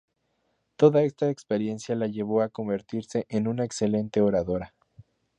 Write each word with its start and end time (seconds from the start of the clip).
Toda 0.77 1.03
esta 1.03 1.29
experiencia 1.29 1.93
la 1.93 2.07
llevó 2.07 2.41
a 2.41 2.49
convertirse 2.49 3.27
en 3.29 3.47
una 3.47 3.65
excelente 3.65 4.19
oradora. 4.19 4.73